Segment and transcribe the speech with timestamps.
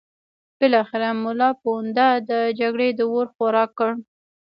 [0.59, 3.91] بالاخره ملا پوونده د جګړې د اور خوراک کړ.